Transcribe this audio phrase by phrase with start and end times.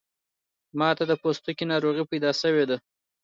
[0.79, 2.77] ماته د پوستکی ناروغۍ پیدا شوی ده